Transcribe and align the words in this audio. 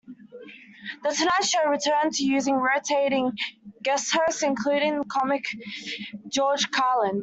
"The 1.03 1.11
Tonight 1.11 1.43
Show" 1.45 1.69
returned 1.69 2.13
to 2.15 2.23
using 2.23 2.55
rotating 2.55 3.37
guest 3.83 4.11
hosts, 4.11 4.41
including 4.41 5.03
comic 5.03 5.45
George 6.27 6.71
Carlin. 6.71 7.19